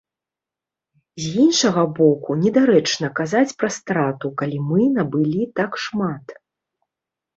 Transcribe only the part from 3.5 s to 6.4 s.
пра страту, калі мы набылі так шмат.